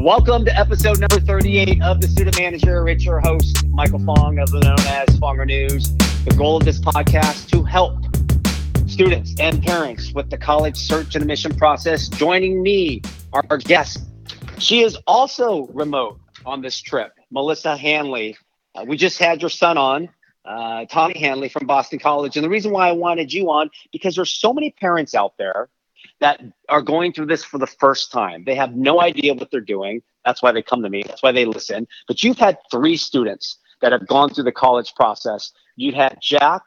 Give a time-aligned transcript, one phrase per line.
[0.00, 2.88] Welcome to episode number 38 of The Student Manager.
[2.88, 5.94] It's your host, Michael Fong, other known as Fonger News.
[6.24, 7.98] The goal of this podcast to help
[8.88, 12.08] students and parents with the college search and admission process.
[12.08, 13.02] Joining me,
[13.34, 13.98] our guest,
[14.56, 18.38] she is also remote on this trip, Melissa Hanley.
[18.74, 20.08] Uh, we just had your son on,
[20.46, 22.38] uh, Tommy Hanley from Boston College.
[22.38, 25.68] And the reason why I wanted you on, because there's so many parents out there
[26.20, 28.44] that are going through this for the first time.
[28.44, 30.02] They have no idea what they're doing.
[30.24, 31.02] That's why they come to me.
[31.06, 31.86] That's why they listen.
[32.06, 35.52] But you've had three students that have gone through the college process.
[35.76, 36.62] You've had Jack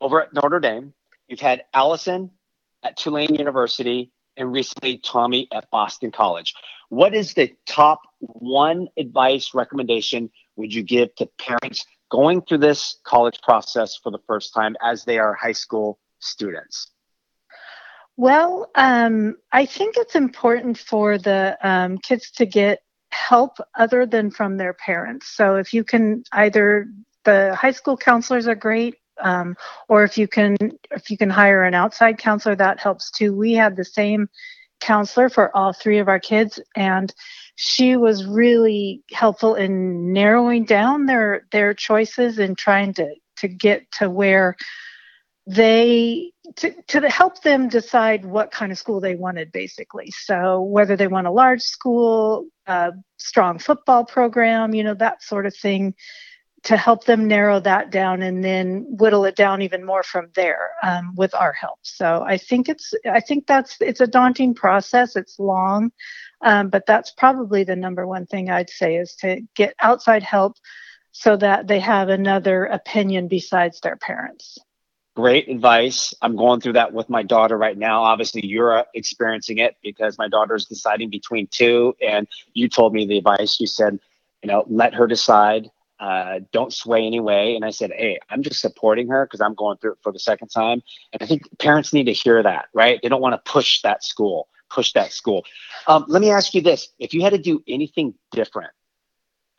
[0.00, 0.92] over at Notre Dame.
[1.28, 2.30] You've had Allison
[2.82, 6.54] at Tulane University, and recently Tommy at Boston College.
[6.88, 12.98] What is the top one advice recommendation would you give to parents going through this
[13.04, 16.91] college process for the first time as they are high school students?
[18.16, 24.30] Well, um, I think it's important for the um, kids to get help other than
[24.30, 25.34] from their parents.
[25.34, 26.86] So if you can either
[27.24, 29.56] the high school counselors are great, um,
[29.88, 30.56] or if you can
[30.90, 33.34] if you can hire an outside counselor, that helps too.
[33.34, 34.28] We had the same
[34.80, 37.12] counselor for all three of our kids, and
[37.56, 43.90] she was really helpful in narrowing down their their choices and trying to to get
[43.92, 44.56] to where
[45.46, 50.10] they to, to help them decide what kind of school they wanted, basically.
[50.10, 55.46] So whether they want a large school, a strong football program, you know, that sort
[55.46, 55.94] of thing,
[56.64, 60.70] to help them narrow that down and then whittle it down even more from there
[60.84, 61.78] um, with our help.
[61.82, 65.16] So I think it's I think that's it's a daunting process.
[65.16, 65.90] It's long,
[66.40, 70.56] um, but that's probably the number one thing I'd say is to get outside help
[71.10, 74.58] so that they have another opinion besides their parents
[75.14, 76.14] great advice.
[76.22, 78.02] I'm going through that with my daughter right now.
[78.02, 83.06] Obviously, you're uh, experiencing it because my daughter's deciding between two, and you told me
[83.06, 83.60] the advice.
[83.60, 83.98] You said,
[84.42, 85.70] you know, let her decide.
[86.00, 87.54] Uh, don't sway anyway.
[87.54, 90.18] And I said, hey, I'm just supporting her because I'm going through it for the
[90.18, 90.82] second time.
[91.12, 92.98] And I think parents need to hear that, right?
[93.00, 95.44] They don't want to push that school, push that school.
[95.86, 98.72] Um, let me ask you this: if you had to do anything different,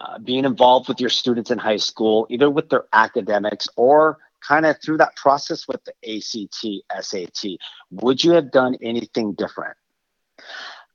[0.01, 4.17] uh, being involved with your students in high school, either with their academics or
[4.47, 7.51] kind of through that process with the ACT, SAT,
[7.91, 9.77] would you have done anything different?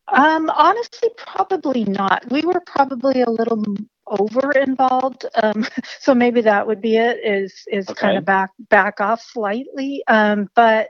[0.08, 2.30] Um, honestly, probably not.
[2.30, 3.62] We were probably a little
[4.06, 5.66] over involved, um,
[6.00, 7.18] so maybe that would be it.
[7.24, 8.00] Is is okay.
[8.00, 10.88] kind of back back off slightly, um, but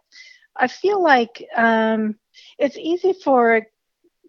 [0.54, 2.16] I feel like um,
[2.58, 3.66] it's easy for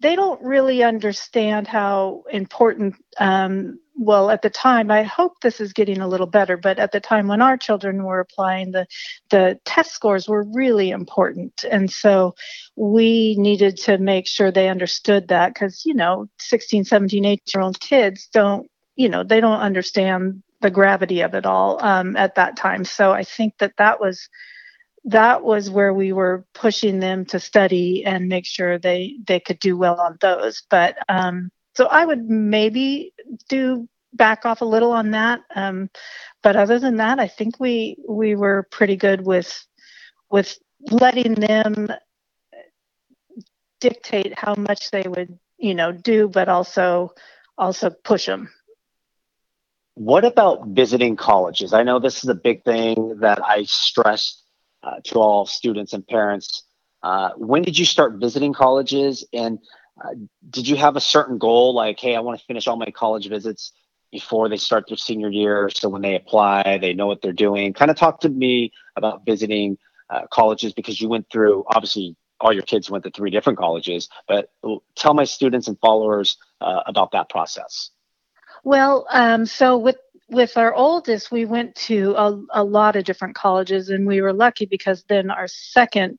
[0.02, 5.72] they don't really understand how important um, well at the time i hope this is
[5.72, 8.86] getting a little better but at the time when our children were applying the
[9.30, 11.64] the test scores were really important.
[11.70, 12.34] And so
[12.76, 17.62] we needed to make sure they understood that because you know 16 17 18 year
[17.62, 22.34] old kids don't you know they don't understand the gravity of it all um, at
[22.34, 22.84] that time.
[22.84, 24.28] So i think that that was
[25.04, 29.58] that was where we were pushing them to study and make sure they they could
[29.58, 30.62] do well on those.
[30.68, 33.14] But um, so I would maybe
[33.48, 35.40] do back off a little on that.
[35.56, 35.88] Um,
[36.42, 39.66] but other than that, I think we we were pretty good with
[40.30, 40.58] with
[40.90, 41.88] letting them
[43.80, 47.14] dictate how much they would you know do, but also
[47.56, 48.50] also push them.
[49.94, 51.72] What about visiting colleges?
[51.72, 54.42] I know this is a big thing that I stress
[54.82, 56.62] uh, to all students and parents.
[57.02, 59.58] Uh, when did you start visiting colleges and
[60.48, 63.28] did you have a certain goal like hey i want to finish all my college
[63.28, 63.72] visits
[64.10, 67.72] before they start their senior year so when they apply they know what they're doing?
[67.72, 69.78] Kind of talk to me about visiting
[70.08, 74.08] uh, colleges because you went through obviously all your kids went to three different colleges
[74.26, 74.50] but
[74.96, 77.90] tell my students and followers uh, about that process.
[78.64, 79.96] Well um, so with
[80.28, 84.32] with our oldest we went to a, a lot of different colleges and we were
[84.32, 86.18] lucky because then our second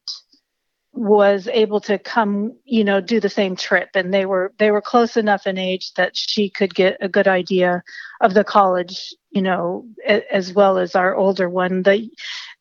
[0.94, 3.89] was able to come you know do the same trip.
[3.95, 7.27] And they were they were close enough in age that she could get a good
[7.27, 7.83] idea
[8.21, 11.83] of the college you know as well as our older one.
[11.83, 12.10] The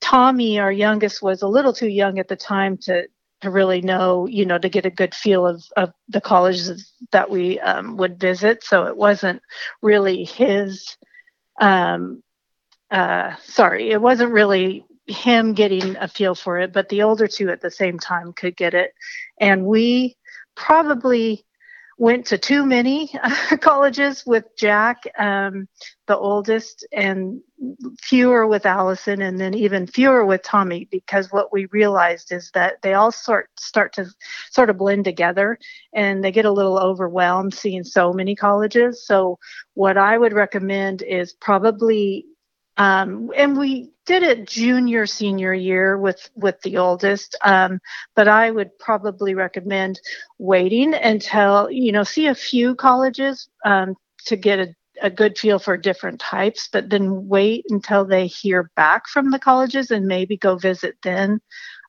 [0.00, 3.06] tommy our youngest was a little too young at the time to
[3.40, 7.31] to really know you know to get a good feel of of the colleges that
[7.31, 8.62] we um, would visit.
[8.64, 9.43] So it wasn't
[9.82, 10.96] really his
[11.60, 12.22] um
[12.90, 17.50] uh sorry it wasn't really him getting a feel for it, but the older two
[17.50, 18.92] at the same time could get it.
[19.38, 20.16] And we
[20.54, 21.44] probably
[21.98, 23.12] went to too many
[23.60, 25.68] colleges with Jack, um,
[26.06, 27.42] the oldest, and
[28.00, 32.80] fewer with Allison, and then even fewer with Tommy, because what we realized is that
[32.80, 34.06] they all sort start to
[34.50, 35.58] sort of blend together,
[35.92, 39.06] and they get a little overwhelmed seeing so many colleges.
[39.06, 39.38] So,
[39.74, 42.24] what I would recommend is probably
[42.80, 47.78] um, and we did it junior senior year with with the oldest um,
[48.16, 50.00] but i would probably recommend
[50.38, 53.94] waiting until you know see a few colleges um,
[54.26, 58.68] to get a, a good feel for different types but then wait until they hear
[58.74, 61.40] back from the colleges and maybe go visit then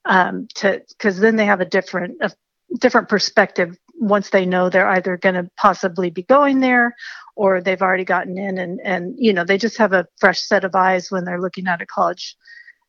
[0.06, 2.32] um, to because then they have a different a
[2.78, 6.96] different perspective once they know they're either going to possibly be going there
[7.42, 10.64] or they've already gotten in and and you know they just have a fresh set
[10.64, 12.36] of eyes when they're looking at a college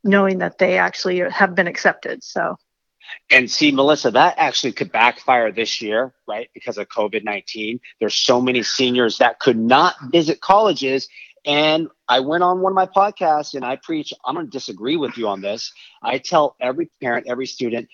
[0.04, 2.56] knowing that they actually have been accepted so.
[3.30, 8.42] And see melissa that actually could backfire this year right because of covid-19 there's so
[8.42, 11.08] many seniors that could not visit colleges.
[11.44, 14.96] And I went on one of my podcasts and I preach, I'm going to disagree
[14.96, 15.72] with you on this.
[16.00, 17.88] I tell every parent, every student,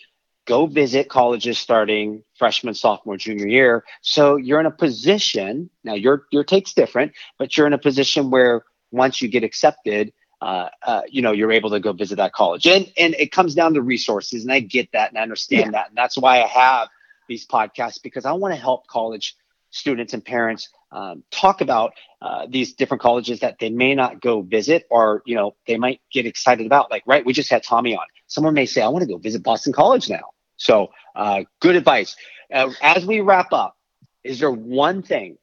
[0.49, 3.85] go visit colleges starting freshman, sophomore, junior year.
[4.01, 5.95] So you're in a position now.
[5.95, 10.71] Your your take's different, but you're in a position where once you get accepted, uh,
[10.83, 12.67] uh, you know you're able to go visit that college.
[12.67, 15.71] And and it comes down to resources, and I get that and I understand yeah.
[15.73, 16.89] that, and that's why I have
[17.29, 19.37] these podcasts because I want to help college
[19.71, 21.93] students and parents um, talk about
[22.23, 26.01] uh, these different colleges that they may not go visit or you know they might
[26.11, 29.03] get excited about like right we just had tommy on someone may say i want
[29.03, 32.17] to go visit boston college now so, uh, good advice.
[32.53, 33.77] Uh, as we wrap up,
[34.25, 35.39] is there one thing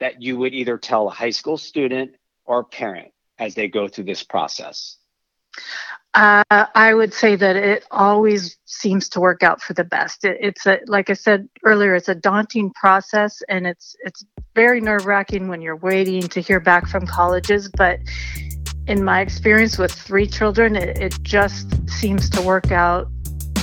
[0.00, 2.12] that you would either tell a high school student
[2.44, 4.98] or parent as they go through this process?
[6.12, 10.24] Uh, I would say that it always seems to work out for the best.
[10.24, 14.24] It, it's a, like I said earlier, it's a daunting process, and it's it's
[14.54, 17.68] very nerve wracking when you're waiting to hear back from colleges.
[17.68, 18.00] But
[18.86, 23.08] in my experience with three children, it, it just seems to work out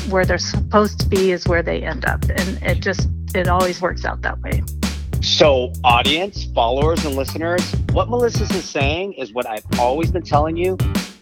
[0.09, 2.23] where they're supposed to be is where they end up.
[2.29, 4.63] And it just, it always works out that way.
[5.21, 7.63] So, audience, followers, and listeners,
[7.93, 10.77] what Melissa is saying is what I've always been telling you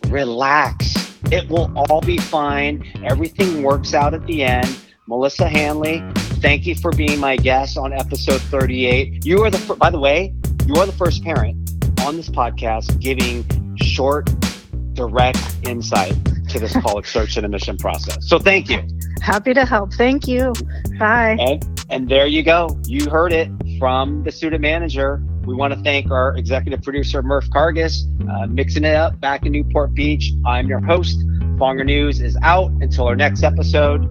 [0.07, 0.93] relax.
[1.31, 2.85] It will all be fine.
[3.03, 4.75] Everything works out at the end.
[5.07, 6.03] Melissa Hanley,
[6.41, 9.25] thank you for being my guest on episode 38.
[9.25, 10.33] You are the, by the way,
[10.65, 11.55] you are the first parent
[12.01, 13.45] on this podcast giving
[13.77, 14.29] short,
[14.93, 16.15] direct insight
[16.51, 18.17] to this college search and admission process.
[18.27, 18.81] So thank you.
[19.21, 19.93] Happy to help.
[19.93, 20.53] Thank you.
[20.99, 21.37] Bye.
[21.39, 22.79] And, and there you go.
[22.85, 23.49] You heard it
[23.79, 25.23] from the student manager.
[25.45, 29.51] We want to thank our executive producer, Murph Cargis, uh, mixing it up back in
[29.51, 30.31] Newport Beach.
[30.45, 31.19] I'm your host.
[31.57, 32.71] Fonger News is out.
[32.81, 34.09] Until our next episode,